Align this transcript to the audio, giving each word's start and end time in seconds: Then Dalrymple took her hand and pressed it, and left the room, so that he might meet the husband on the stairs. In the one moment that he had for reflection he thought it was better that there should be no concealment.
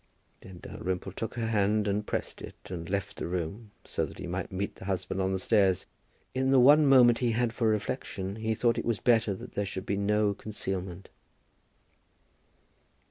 Then 0.39 0.57
Dalrymple 0.63 1.11
took 1.11 1.35
her 1.35 1.45
hand 1.45 1.87
and 1.87 2.07
pressed 2.07 2.41
it, 2.41 2.71
and 2.71 2.89
left 2.89 3.17
the 3.17 3.27
room, 3.27 3.69
so 3.85 4.03
that 4.03 4.17
he 4.17 4.25
might 4.25 4.51
meet 4.51 4.73
the 4.77 4.85
husband 4.85 5.21
on 5.21 5.31
the 5.31 5.37
stairs. 5.37 5.85
In 6.33 6.49
the 6.49 6.59
one 6.59 6.87
moment 6.87 7.19
that 7.19 7.25
he 7.25 7.33
had 7.33 7.53
for 7.53 7.67
reflection 7.67 8.37
he 8.37 8.55
thought 8.55 8.79
it 8.79 8.85
was 8.85 8.99
better 8.99 9.35
that 9.35 9.51
there 9.51 9.63
should 9.63 9.85
be 9.85 9.97
no 9.97 10.33
concealment. 10.33 11.09